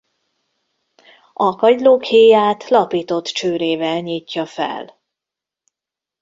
A 1.33 1.55
kagylók 1.55 2.03
héját 2.03 2.67
lapított 2.69 3.25
csőrével 3.25 3.99
nyitja 3.99 4.45
fel. 4.45 5.01